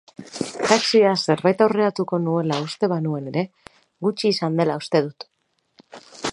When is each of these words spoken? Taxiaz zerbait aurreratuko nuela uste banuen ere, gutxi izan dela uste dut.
Taxiaz 0.69 1.19
zerbait 1.31 1.61
aurreratuko 1.65 2.19
nuela 2.23 2.57
uste 2.69 2.91
banuen 2.95 3.29
ere, 3.35 3.45
gutxi 4.07 4.33
izan 4.37 4.61
dela 4.63 4.83
uste 4.85 5.07
dut. 5.09 5.31